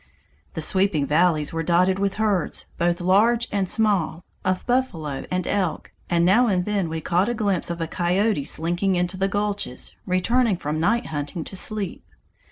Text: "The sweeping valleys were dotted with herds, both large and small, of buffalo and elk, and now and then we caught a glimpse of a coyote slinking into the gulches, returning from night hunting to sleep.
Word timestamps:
"The 0.55 0.61
sweeping 0.61 1.05
valleys 1.05 1.53
were 1.53 1.61
dotted 1.61 1.99
with 1.99 2.15
herds, 2.15 2.65
both 2.79 2.99
large 3.01 3.47
and 3.51 3.69
small, 3.69 4.23
of 4.43 4.65
buffalo 4.65 5.25
and 5.29 5.45
elk, 5.45 5.91
and 6.09 6.25
now 6.25 6.47
and 6.47 6.65
then 6.65 6.89
we 6.89 7.01
caught 7.01 7.29
a 7.29 7.35
glimpse 7.35 7.69
of 7.69 7.79
a 7.79 7.85
coyote 7.85 8.45
slinking 8.45 8.95
into 8.95 9.15
the 9.15 9.27
gulches, 9.29 9.95
returning 10.07 10.57
from 10.57 10.79
night 10.79 11.05
hunting 11.05 11.43
to 11.43 11.55
sleep. 11.55 12.03